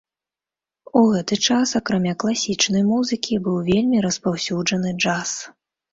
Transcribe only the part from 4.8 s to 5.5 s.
джаз.